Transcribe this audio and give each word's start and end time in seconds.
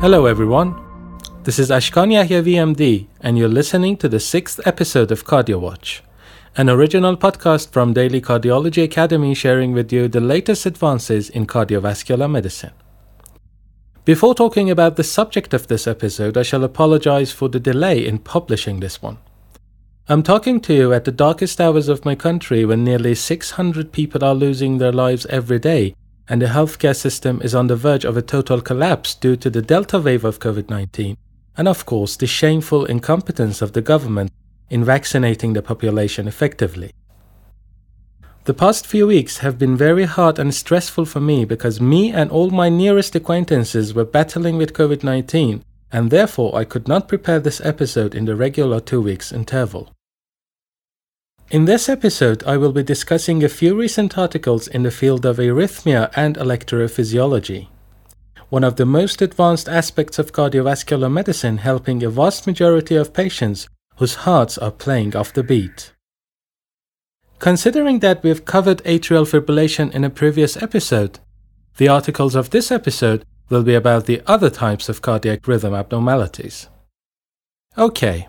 Hello, 0.00 0.24
everyone. 0.24 0.74
This 1.42 1.58
is 1.58 1.68
Ashkan 1.68 2.10
Yahya 2.10 2.42
VMD, 2.42 3.06
and 3.20 3.36
you're 3.36 3.50
listening 3.50 3.98
to 3.98 4.08
the 4.08 4.18
sixth 4.18 4.58
episode 4.66 5.12
of 5.12 5.26
Cardio 5.26 5.60
Watch, 5.60 6.02
an 6.56 6.70
original 6.70 7.18
podcast 7.18 7.70
from 7.70 7.92
Daily 7.92 8.22
Cardiology 8.22 8.82
Academy 8.82 9.34
sharing 9.34 9.74
with 9.74 9.92
you 9.92 10.08
the 10.08 10.22
latest 10.22 10.64
advances 10.64 11.28
in 11.28 11.46
cardiovascular 11.46 12.30
medicine. 12.30 12.72
Before 14.06 14.34
talking 14.34 14.70
about 14.70 14.96
the 14.96 15.04
subject 15.04 15.52
of 15.52 15.66
this 15.66 15.86
episode, 15.86 16.38
I 16.38 16.44
shall 16.44 16.64
apologize 16.64 17.30
for 17.30 17.50
the 17.50 17.60
delay 17.60 18.06
in 18.06 18.20
publishing 18.20 18.80
this 18.80 19.02
one. 19.02 19.18
I'm 20.08 20.22
talking 20.22 20.60
to 20.62 20.72
you 20.72 20.94
at 20.94 21.04
the 21.04 21.12
darkest 21.12 21.60
hours 21.60 21.88
of 21.88 22.06
my 22.06 22.14
country 22.14 22.64
when 22.64 22.84
nearly 22.84 23.14
600 23.14 23.92
people 23.92 24.24
are 24.24 24.34
losing 24.34 24.78
their 24.78 24.92
lives 24.92 25.26
every 25.26 25.58
day 25.58 25.94
and 26.30 26.40
the 26.40 26.46
healthcare 26.46 26.96
system 26.96 27.40
is 27.42 27.56
on 27.56 27.66
the 27.66 27.74
verge 27.74 28.04
of 28.04 28.16
a 28.16 28.22
total 28.22 28.60
collapse 28.60 29.16
due 29.16 29.34
to 29.34 29.50
the 29.50 29.60
Delta 29.60 29.98
wave 29.98 30.24
of 30.24 30.38
COVID 30.38 30.70
19, 30.70 31.16
and 31.56 31.66
of 31.66 31.84
course, 31.84 32.16
the 32.16 32.26
shameful 32.28 32.84
incompetence 32.84 33.60
of 33.60 33.72
the 33.72 33.82
government 33.82 34.30
in 34.70 34.84
vaccinating 34.84 35.54
the 35.54 35.60
population 35.60 36.28
effectively. 36.28 36.92
The 38.44 38.54
past 38.54 38.86
few 38.86 39.08
weeks 39.08 39.38
have 39.38 39.58
been 39.58 39.76
very 39.76 40.04
hard 40.04 40.38
and 40.38 40.54
stressful 40.54 41.06
for 41.06 41.20
me 41.20 41.44
because 41.44 41.80
me 41.80 42.12
and 42.12 42.30
all 42.30 42.50
my 42.50 42.68
nearest 42.68 43.16
acquaintances 43.16 43.92
were 43.92 44.04
battling 44.04 44.56
with 44.56 44.72
COVID 44.72 45.02
19, 45.02 45.64
and 45.90 46.10
therefore 46.10 46.54
I 46.54 46.64
could 46.64 46.86
not 46.86 47.08
prepare 47.08 47.40
this 47.40 47.60
episode 47.62 48.14
in 48.14 48.24
the 48.24 48.36
regular 48.36 48.78
two 48.78 49.00
weeks 49.00 49.32
interval. 49.32 49.92
In 51.50 51.64
this 51.64 51.88
episode, 51.88 52.44
I 52.44 52.56
will 52.56 52.70
be 52.70 52.84
discussing 52.84 53.42
a 53.42 53.48
few 53.48 53.74
recent 53.74 54.16
articles 54.16 54.68
in 54.68 54.84
the 54.84 54.90
field 54.92 55.26
of 55.26 55.38
arrhythmia 55.38 56.12
and 56.14 56.36
electrophysiology. 56.36 57.66
One 58.50 58.62
of 58.62 58.76
the 58.76 58.86
most 58.86 59.20
advanced 59.20 59.68
aspects 59.68 60.20
of 60.20 60.30
cardiovascular 60.30 61.10
medicine 61.10 61.58
helping 61.58 62.04
a 62.04 62.08
vast 62.08 62.46
majority 62.46 62.94
of 62.94 63.12
patients 63.12 63.66
whose 63.96 64.26
hearts 64.26 64.58
are 64.58 64.70
playing 64.70 65.16
off 65.16 65.32
the 65.32 65.42
beat. 65.42 65.92
Considering 67.40 67.98
that 67.98 68.22
we've 68.22 68.44
covered 68.44 68.84
atrial 68.84 69.26
fibrillation 69.26 69.92
in 69.92 70.04
a 70.04 70.10
previous 70.10 70.56
episode, 70.56 71.18
the 71.78 71.88
articles 71.88 72.36
of 72.36 72.50
this 72.50 72.70
episode 72.70 73.24
will 73.48 73.64
be 73.64 73.74
about 73.74 74.06
the 74.06 74.22
other 74.24 74.50
types 74.50 74.88
of 74.88 75.02
cardiac 75.02 75.48
rhythm 75.48 75.74
abnormalities. 75.74 76.68
Okay, 77.76 78.28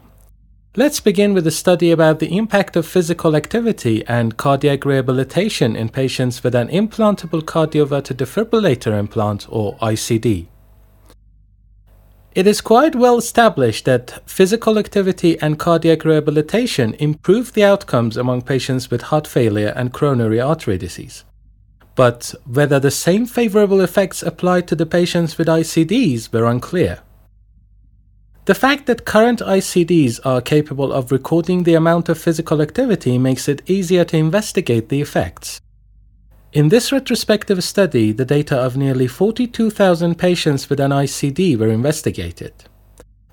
Let's 0.78 1.02
begin 1.02 1.34
with 1.34 1.46
a 1.46 1.52
study 1.52 1.92
about 1.92 2.20
the 2.20 2.38
impact 2.38 2.78
of 2.78 2.88
physical 2.88 3.36
activity 3.36 4.06
and 4.08 4.38
cardiac 4.38 4.86
rehabilitation 4.86 5.76
in 5.76 5.90
patients 5.90 6.46
with 6.46 6.56
an 6.56 6.70
implantable 6.70 7.42
cardioverter 7.42 8.16
defibrillator 8.16 8.98
implant 8.98 9.48
or 9.50 9.76
ICD. 9.80 10.48
It 12.34 12.48
is 12.48 12.62
quite 12.62 12.96
well 12.96 13.18
established 13.18 13.84
that 13.84 14.22
physical 14.26 14.80
activity 14.80 15.38
and 15.42 15.60
cardiac 15.60 16.06
rehabilitation 16.06 16.94
improve 16.94 17.52
the 17.52 17.66
outcomes 17.66 18.16
among 18.16 18.44
patients 18.44 18.90
with 18.90 19.02
heart 19.02 19.28
failure 19.28 19.74
and 19.76 19.92
coronary 19.92 20.40
artery 20.40 20.78
disease. 20.78 21.26
But 21.96 22.34
whether 22.46 22.80
the 22.80 22.92
same 22.92 23.26
favorable 23.26 23.82
effects 23.82 24.24
apply 24.24 24.62
to 24.62 24.76
the 24.78 24.86
patients 24.86 25.38
with 25.38 25.50
ICDs 25.50 26.32
were 26.32 26.46
unclear. 26.46 27.02
The 28.46 28.56
fact 28.56 28.88
that 28.88 29.06
current 29.06 29.40
ICDs 29.40 30.20
are 30.26 30.42
capable 30.42 30.92
of 30.92 31.12
recording 31.12 31.62
the 31.62 31.76
amount 31.76 32.10
of 32.10 32.18
physical 32.18 32.60
activity 32.60 33.20
makes 33.20 33.48
it 33.48 33.62
easier 33.70 34.04
to 34.06 34.18
investigate 34.18 34.90
the 34.90 35.00
effects. 35.00 35.62
In 36.52 36.70
this 36.70 36.92
retrospective 36.92 37.64
study, 37.64 38.12
the 38.12 38.26
data 38.26 38.58
of 38.58 38.76
nearly 38.76 39.08
42,000 39.08 40.16
patients 40.18 40.70
with 40.70 40.80
an 40.80 40.90
ICD 40.92 41.56
were 41.58 41.70
investigated. 41.70 42.54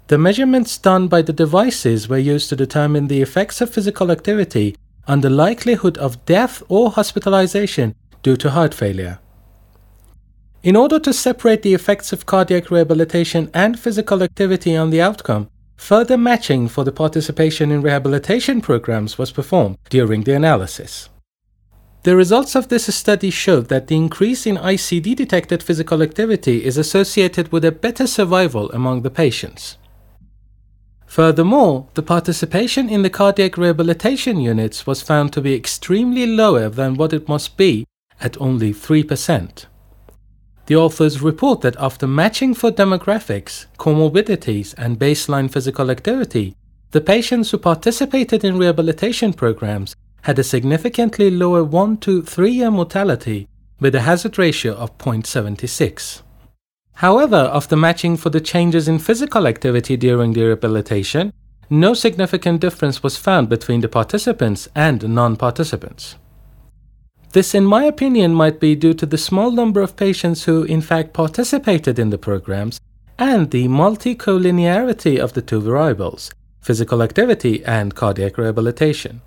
The 0.08 0.18
measurements 0.18 0.76
done 0.76 1.08
by 1.08 1.22
the 1.22 1.32
devices 1.32 2.08
were 2.08 2.18
used 2.18 2.50
to 2.50 2.56
determine 2.56 3.08
the 3.08 3.22
effects 3.22 3.62
of 3.62 3.70
physical 3.70 4.10
activity 4.10 4.76
on 5.06 5.22
the 5.22 5.30
likelihood 5.30 5.96
of 5.98 6.24
death 6.26 6.62
or 6.68 6.90
hospitalization 6.90 7.94
due 8.22 8.36
to 8.36 8.50
heart 8.50 8.74
failure. 8.74 9.18
In 10.62 10.74
order 10.74 10.98
to 10.98 11.12
separate 11.12 11.62
the 11.62 11.74
effects 11.74 12.12
of 12.12 12.26
cardiac 12.26 12.70
rehabilitation 12.70 13.48
and 13.54 13.78
physical 13.78 14.24
activity 14.24 14.76
on 14.76 14.90
the 14.90 15.00
outcome, 15.00 15.48
further 15.76 16.18
matching 16.18 16.66
for 16.66 16.82
the 16.82 16.90
participation 16.90 17.70
in 17.70 17.80
rehabilitation 17.80 18.60
programs 18.60 19.16
was 19.16 19.30
performed 19.30 19.78
during 19.88 20.24
the 20.24 20.34
analysis. 20.34 21.10
The 22.02 22.16
results 22.16 22.56
of 22.56 22.68
this 22.68 22.92
study 22.92 23.30
showed 23.30 23.68
that 23.68 23.86
the 23.86 23.94
increase 23.94 24.46
in 24.46 24.56
ICD 24.56 25.14
detected 25.14 25.62
physical 25.62 26.02
activity 26.02 26.64
is 26.64 26.76
associated 26.76 27.52
with 27.52 27.64
a 27.64 27.72
better 27.72 28.08
survival 28.08 28.68
among 28.72 29.02
the 29.02 29.10
patients. 29.10 29.78
Furthermore, 31.06 31.86
the 31.94 32.02
participation 32.02 32.88
in 32.88 33.02
the 33.02 33.10
cardiac 33.10 33.56
rehabilitation 33.56 34.40
units 34.40 34.86
was 34.88 35.02
found 35.02 35.32
to 35.32 35.40
be 35.40 35.54
extremely 35.54 36.26
lower 36.26 36.68
than 36.68 36.94
what 36.94 37.12
it 37.12 37.28
must 37.28 37.56
be 37.56 37.86
at 38.20 38.40
only 38.40 38.72
3%. 38.74 39.66
The 40.68 40.76
authors 40.76 41.22
report 41.22 41.62
that 41.62 41.78
after 41.78 42.06
matching 42.06 42.52
for 42.52 42.70
demographics, 42.70 43.64
comorbidities, 43.78 44.74
and 44.76 44.98
baseline 44.98 45.50
physical 45.50 45.90
activity, 45.90 46.54
the 46.90 47.00
patients 47.00 47.50
who 47.50 47.56
participated 47.56 48.44
in 48.44 48.58
rehabilitation 48.58 49.32
programs 49.32 49.96
had 50.24 50.38
a 50.38 50.44
significantly 50.44 51.30
lower 51.30 51.64
1 51.64 51.96
to 52.00 52.20
3 52.20 52.50
year 52.50 52.70
mortality 52.70 53.48
with 53.80 53.94
a 53.94 54.02
hazard 54.02 54.36
ratio 54.36 54.74
of 54.74 54.98
0.76. 54.98 56.20
However, 56.96 57.50
after 57.50 57.74
matching 57.74 58.18
for 58.18 58.28
the 58.28 58.40
changes 58.52 58.88
in 58.88 58.98
physical 58.98 59.46
activity 59.46 59.96
during 59.96 60.34
the 60.34 60.44
rehabilitation, 60.44 61.32
no 61.70 61.94
significant 61.94 62.60
difference 62.60 63.02
was 63.02 63.16
found 63.16 63.48
between 63.48 63.80
the 63.80 63.88
participants 63.88 64.68
and 64.74 65.08
non 65.08 65.36
participants. 65.36 66.16
This, 67.32 67.54
in 67.54 67.64
my 67.64 67.84
opinion, 67.84 68.32
might 68.32 68.58
be 68.58 68.74
due 68.74 68.94
to 68.94 69.06
the 69.06 69.18
small 69.18 69.50
number 69.50 69.82
of 69.82 69.96
patients 69.96 70.44
who, 70.44 70.62
in 70.62 70.80
fact, 70.80 71.12
participated 71.12 71.98
in 71.98 72.10
the 72.10 72.18
programs 72.18 72.80
and 73.18 73.50
the 73.50 73.68
multicollinearity 73.68 75.18
of 75.18 75.34
the 75.34 75.42
two 75.42 75.60
variables, 75.60 76.32
physical 76.60 77.02
activity 77.02 77.64
and 77.64 77.94
cardiac 77.94 78.38
rehabilitation. 78.38 79.20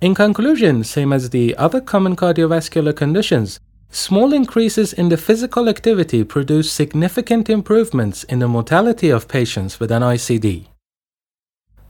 In 0.00 0.14
conclusion, 0.14 0.84
same 0.84 1.12
as 1.12 1.30
the 1.30 1.56
other 1.56 1.80
common 1.80 2.16
cardiovascular 2.16 2.94
conditions, 2.94 3.60
small 3.90 4.32
increases 4.32 4.92
in 4.92 5.08
the 5.08 5.16
physical 5.16 5.68
activity 5.68 6.24
produce 6.24 6.70
significant 6.70 7.48
improvements 7.48 8.24
in 8.24 8.40
the 8.40 8.48
mortality 8.48 9.10
of 9.10 9.28
patients 9.28 9.78
with 9.78 9.90
an 9.90 10.02
ICD. 10.02 10.66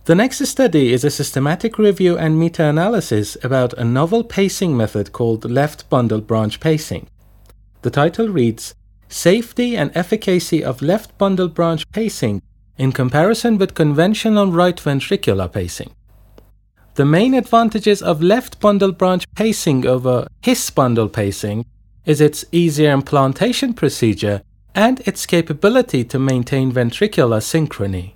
The 0.04 0.16
next 0.16 0.44
study 0.46 0.92
is 0.92 1.04
a 1.04 1.10
systematic 1.10 1.78
review 1.78 2.18
and 2.18 2.36
meta 2.36 2.64
analysis 2.64 3.36
about 3.44 3.72
a 3.74 3.84
novel 3.84 4.24
pacing 4.24 4.76
method 4.76 5.12
called 5.12 5.48
left 5.48 5.88
bundle 5.88 6.20
branch 6.20 6.58
pacing. 6.58 7.06
The 7.82 7.90
title 7.90 8.28
reads 8.28 8.74
Safety 9.08 9.76
and 9.76 9.92
Efficacy 9.94 10.64
of 10.64 10.82
Left 10.82 11.16
Bundle 11.18 11.46
Branch 11.46 11.88
Pacing 11.92 12.42
in 12.76 12.90
Comparison 12.90 13.58
with 13.58 13.76
Conventional 13.76 14.50
Right 14.50 14.76
Ventricular 14.76 15.52
Pacing. 15.52 15.92
The 16.94 17.04
main 17.04 17.34
advantages 17.34 18.02
of 18.02 18.20
left 18.20 18.58
bundle 18.58 18.90
branch 18.90 19.24
pacing 19.36 19.86
over 19.86 20.26
His 20.42 20.68
bundle 20.70 21.08
pacing 21.08 21.64
is 22.06 22.20
its 22.20 22.44
easier 22.50 22.90
implantation 22.90 23.72
procedure 23.72 24.42
and 24.74 24.98
its 25.06 25.26
capability 25.26 26.02
to 26.06 26.18
maintain 26.18 26.72
ventricular 26.72 27.40
synchrony. 27.40 28.14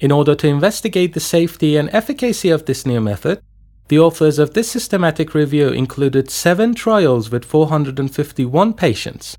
In 0.00 0.10
order 0.10 0.34
to 0.34 0.48
investigate 0.48 1.12
the 1.12 1.20
safety 1.20 1.76
and 1.76 1.90
efficacy 1.92 2.48
of 2.48 2.64
this 2.64 2.86
new 2.86 3.02
method, 3.02 3.42
the 3.88 3.98
authors 3.98 4.38
of 4.38 4.54
this 4.54 4.70
systematic 4.70 5.34
review 5.34 5.68
included 5.68 6.30
seven 6.30 6.74
trials 6.74 7.30
with 7.30 7.44
451 7.44 8.72
patients. 8.72 9.36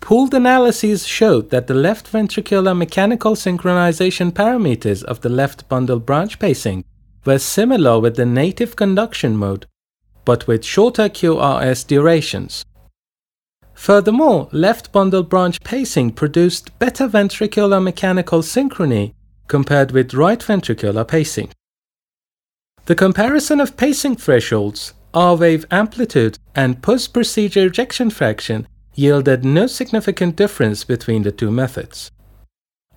Pooled 0.00 0.34
analyses 0.34 1.06
showed 1.06 1.48
that 1.48 1.66
the 1.66 1.72
left 1.72 2.12
ventricular 2.12 2.76
mechanical 2.76 3.34
synchronization 3.34 4.30
parameters 4.32 5.02
of 5.02 5.22
the 5.22 5.30
left 5.30 5.66
bundle 5.70 5.98
branch 5.98 6.38
pacing 6.38 6.84
were 7.24 7.38
similar 7.38 7.98
with 7.98 8.16
the 8.16 8.26
native 8.26 8.76
conduction 8.76 9.34
mode, 9.34 9.64
but 10.26 10.46
with 10.46 10.62
shorter 10.62 11.08
QRS 11.08 11.86
durations. 11.86 12.66
Furthermore, 13.72 14.48
left 14.52 14.92
bundle 14.92 15.22
branch 15.22 15.62
pacing 15.62 16.12
produced 16.12 16.78
better 16.78 17.08
ventricular 17.08 17.82
mechanical 17.82 18.42
synchrony 18.42 19.14
compared 19.48 19.92
with 19.92 20.14
right 20.14 20.40
ventricular 20.40 21.06
pacing. 21.06 21.50
The 22.86 22.94
comparison 22.94 23.60
of 23.60 23.76
pacing 23.76 24.16
thresholds, 24.16 24.94
R 25.12 25.36
wave 25.36 25.64
amplitude, 25.70 26.38
and 26.54 26.82
post 26.82 27.12
procedure 27.12 27.66
ejection 27.66 28.10
fraction 28.10 28.66
yielded 28.94 29.44
no 29.44 29.66
significant 29.66 30.36
difference 30.36 30.84
between 30.84 31.22
the 31.22 31.32
two 31.32 31.50
methods. 31.50 32.10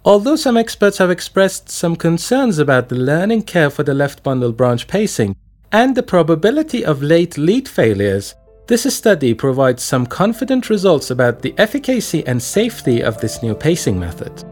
Although 0.03 0.35
some 0.35 0.57
experts 0.57 0.99
have 0.99 1.11
expressed 1.11 1.69
some 1.69 1.95
concerns 1.95 2.59
about 2.59 2.89
the 2.89 2.95
learning 2.95 3.43
curve 3.43 3.73
for 3.73 3.83
the 3.83 3.93
left 3.93 4.23
bundle 4.23 4.51
branch 4.51 4.87
pacing 4.87 5.35
and 5.71 5.95
the 5.95 6.03
probability 6.03 6.85
of 6.85 7.01
late 7.01 7.37
lead 7.37 7.67
failures, 7.67 8.35
This 8.67 8.93
study 8.93 9.33
provides 9.33 9.81
some 9.81 10.05
confident 10.05 10.69
results 10.69 11.09
about 11.09 11.41
the 11.41 11.53
efficacy 11.57 12.27
and 12.27 12.43
safety 12.43 13.01
of 13.01 13.17
this 13.21 13.41
new 13.41 13.55
pacing 13.55 13.97
method. 13.97 14.43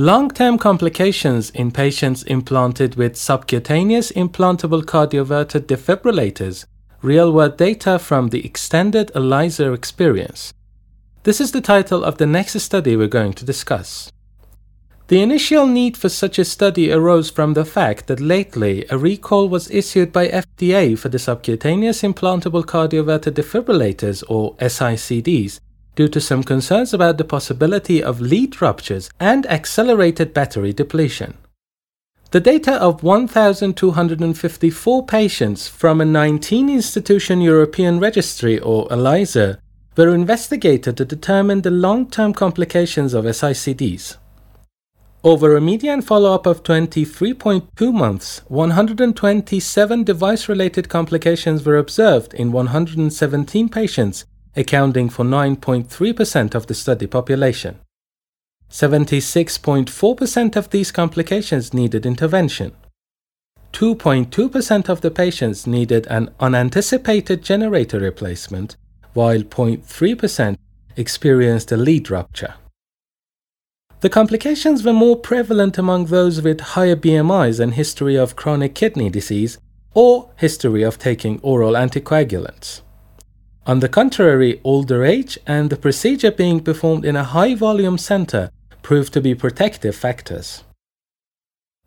Long-term 0.00 0.56
complications 0.56 1.50
in 1.50 1.72
patients 1.72 2.22
implanted 2.22 2.94
with 2.94 3.18
subcutaneous 3.18 4.10
implantable 4.12 4.82
cardioverter 4.82 5.60
defibrillators, 5.60 6.64
real-world 7.02 7.58
data 7.58 7.98
from 7.98 8.28
the 8.28 8.42
extended 8.42 9.12
ELISIR 9.14 9.74
experience. 9.74 10.54
This 11.24 11.38
is 11.38 11.52
the 11.52 11.60
title 11.60 12.02
of 12.02 12.16
the 12.16 12.24
next 12.24 12.58
study 12.60 12.96
we're 12.96 13.08
going 13.08 13.34
to 13.34 13.44
discuss. 13.44 14.10
The 15.08 15.20
initial 15.20 15.66
need 15.66 15.98
for 15.98 16.08
such 16.08 16.38
a 16.38 16.46
study 16.46 16.90
arose 16.90 17.28
from 17.28 17.52
the 17.52 17.66
fact 17.66 18.06
that 18.06 18.20
lately 18.20 18.86
a 18.88 18.96
recall 18.96 19.50
was 19.50 19.70
issued 19.70 20.14
by 20.14 20.28
FDA 20.28 20.98
for 20.98 21.10
the 21.10 21.18
subcutaneous 21.18 22.00
implantable 22.00 22.64
cardioverter 22.64 23.30
defibrillators 23.30 24.24
or 24.30 24.54
SICDs 24.54 25.60
due 26.00 26.08
to 26.08 26.18
some 26.18 26.42
concerns 26.42 26.94
about 26.94 27.18
the 27.18 27.30
possibility 27.36 28.02
of 28.02 28.22
lead 28.22 28.62
ruptures 28.62 29.10
and 29.20 29.44
accelerated 29.58 30.32
battery 30.32 30.72
depletion. 30.72 31.34
The 32.30 32.40
data 32.40 32.80
of 32.80 33.02
1,254 33.02 35.04
patients 35.04 35.68
from 35.68 36.00
a 36.00 36.06
19 36.06 36.70
institution 36.70 37.42
European 37.42 38.00
registry 38.00 38.58
or 38.58 38.88
ELISIR 38.90 39.58
were 39.94 40.14
investigated 40.14 40.96
to 40.96 41.04
determine 41.04 41.60
the 41.60 41.70
long 41.70 42.08
term 42.08 42.32
complications 42.32 43.12
of 43.12 43.26
SICDs. 43.26 44.16
Over 45.22 45.54
a 45.54 45.60
median 45.60 46.00
follow 46.00 46.32
up 46.32 46.46
of 46.46 46.62
23.2 46.62 47.92
months, 47.92 48.40
127 48.48 50.04
device 50.04 50.48
related 50.48 50.88
complications 50.88 51.66
were 51.66 51.76
observed 51.76 52.32
in 52.32 52.52
117 52.52 53.68
patients 53.68 54.24
accounting 54.56 55.08
for 55.08 55.24
9.3% 55.24 56.54
of 56.54 56.66
the 56.66 56.74
study 56.74 57.06
population. 57.06 57.78
76.4% 58.70 60.56
of 60.56 60.70
these 60.70 60.92
complications 60.92 61.74
needed 61.74 62.06
intervention. 62.06 62.72
2.2% 63.72 64.88
of 64.88 65.00
the 65.00 65.10
patients 65.10 65.66
needed 65.66 66.06
an 66.06 66.30
unanticipated 66.40 67.42
generator 67.42 67.98
replacement, 67.98 68.76
while 69.12 69.40
0.3% 69.40 70.56
experienced 70.96 71.72
a 71.72 71.76
lead 71.76 72.10
rupture. 72.10 72.54
The 74.00 74.10
complications 74.10 74.82
were 74.82 74.92
more 74.92 75.16
prevalent 75.16 75.76
among 75.76 76.06
those 76.06 76.40
with 76.40 76.60
higher 76.60 76.96
BMIs 76.96 77.60
and 77.60 77.74
history 77.74 78.16
of 78.16 78.34
chronic 78.34 78.74
kidney 78.74 79.10
disease 79.10 79.58
or 79.94 80.30
history 80.36 80.82
of 80.82 80.98
taking 80.98 81.38
oral 81.40 81.72
anticoagulants. 81.72 82.80
On 83.70 83.78
the 83.78 83.88
contrary, 83.88 84.60
older 84.64 85.04
age 85.04 85.38
and 85.46 85.70
the 85.70 85.76
procedure 85.76 86.32
being 86.32 86.58
performed 86.58 87.04
in 87.04 87.14
a 87.14 87.22
high 87.22 87.54
volume 87.54 87.98
center 87.98 88.50
proved 88.82 89.12
to 89.12 89.20
be 89.20 89.32
protective 89.32 89.94
factors. 89.94 90.64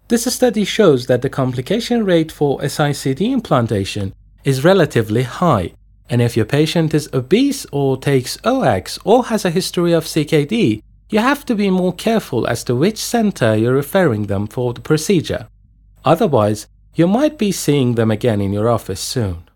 This 0.08 0.24
study 0.34 0.64
shows 0.64 1.08
that 1.08 1.22
the 1.22 1.30
complication 1.30 2.06
rate 2.06 2.32
for 2.32 2.62
SICD 2.62 3.34
implantation 3.34 4.14
is 4.46 4.64
relatively 4.64 5.24
high, 5.24 5.74
and 6.10 6.22
if 6.22 6.38
your 6.38 6.46
patient 6.46 6.94
is 6.94 7.10
obese 7.14 7.66
or 7.74 7.98
takes 7.98 8.38
OX 8.46 8.98
or 9.04 9.26
has 9.26 9.44
a 9.44 9.50
history 9.60 9.92
of 9.92 10.06
CKD, 10.06 10.82
you 11.10 11.20
have 11.20 11.44
to 11.48 11.54
be 11.54 11.70
more 11.70 11.92
careful 11.92 12.48
as 12.48 12.64
to 12.64 12.78
which 12.78 12.98
center 12.98 13.58
you're 13.58 13.76
referring 13.76 14.28
them 14.28 14.48
for 14.48 14.74
the 14.74 14.80
procedure. 14.80 15.50
Otherwise, 16.06 16.66
you 16.96 17.10
might 17.10 17.38
be 17.38 17.52
seeing 17.52 17.96
them 17.96 18.10
again 18.10 18.40
in 18.40 18.54
your 18.54 18.70
office 18.70 19.02
soon. 19.02 19.50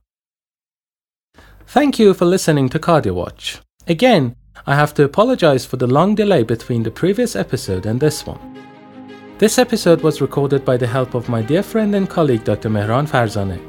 Thank 1.68 2.00
you 2.00 2.14
for 2.14 2.24
listening 2.24 2.70
to 2.70 2.80
CardioWatch. 2.80 3.60
Again, 3.88 4.38
I 4.66 4.74
have 4.76 4.94
to 4.94 5.04
apologize 5.04 5.66
for 5.66 5.76
the 5.76 5.86
long 5.86 6.16
delay 6.16 6.44
between 6.44 6.82
the 6.82 6.92
previous 6.92 7.36
episode 7.36 7.86
and 7.86 8.00
this 8.00 8.26
one. 8.26 8.40
This 9.38 9.58
episode 9.58 10.02
was 10.02 10.22
recorded 10.22 10.64
by 10.64 10.78
the 10.78 10.88
help 10.88 11.14
of 11.14 11.28
my 11.28 11.42
dear 11.42 11.62
friend 11.62 11.94
and 11.94 12.10
colleague 12.10 12.46
Dr. 12.46 12.70
Mehran 12.70 13.06
Farzaneh. 13.06 13.62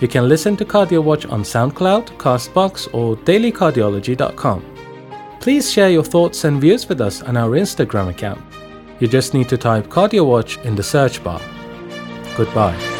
You 0.00 0.06
can 0.06 0.28
listen 0.28 0.56
to 0.58 0.64
CardioWatch 0.64 1.30
on 1.30 1.42
SoundCloud, 1.42 2.16
Castbox, 2.18 2.94
or 2.94 3.16
dailycardiology.com. 3.16 4.64
Please 5.40 5.72
share 5.72 5.90
your 5.90 6.04
thoughts 6.04 6.44
and 6.44 6.60
views 6.60 6.88
with 6.88 7.00
us 7.00 7.20
on 7.22 7.36
our 7.36 7.50
Instagram 7.50 8.10
account. 8.10 8.40
You 9.00 9.08
just 9.08 9.34
need 9.34 9.48
to 9.48 9.58
type 9.58 9.88
CardioWatch 9.88 10.64
in 10.64 10.76
the 10.76 10.84
search 10.84 11.22
bar. 11.24 11.40
Goodbye. 12.36 12.93